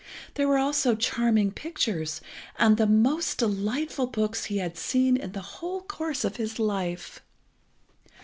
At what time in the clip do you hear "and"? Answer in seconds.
2.57-2.75